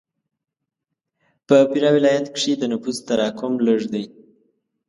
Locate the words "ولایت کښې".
1.97-2.53